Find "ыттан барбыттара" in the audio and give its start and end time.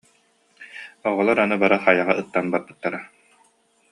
2.21-2.99